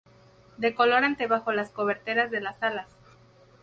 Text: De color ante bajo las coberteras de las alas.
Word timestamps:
De 0.57 0.73
color 0.73 1.03
ante 1.03 1.27
bajo 1.27 1.51
las 1.51 1.69
coberteras 1.69 2.31
de 2.31 2.41
las 2.41 2.63
alas. 2.63 2.87